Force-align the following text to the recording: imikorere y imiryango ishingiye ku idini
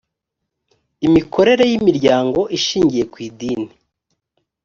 imikorere 1.07 1.63
y 1.71 1.73
imiryango 1.79 2.39
ishingiye 2.57 3.03
ku 3.11 3.17
idini 3.27 3.69